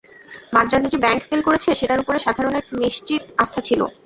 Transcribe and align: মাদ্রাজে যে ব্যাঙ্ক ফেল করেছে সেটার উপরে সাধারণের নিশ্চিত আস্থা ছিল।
মাদ্রাজে 0.53 0.87
যে 0.89 0.97
ব্যাঙ্ক 1.03 1.21
ফেল 1.27 1.41
করেছে 1.47 1.69
সেটার 1.79 2.01
উপরে 2.03 2.17
সাধারণের 2.21 2.63
নিশ্চিত 2.81 3.21
আস্থা 3.43 3.61
ছিল। 3.67 3.81